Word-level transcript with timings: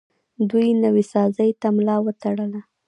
دوی 0.49 0.69
نوسازۍ 0.81 1.51
ته 1.61 1.67
ملا 1.75 1.95
وتړله 2.05 2.61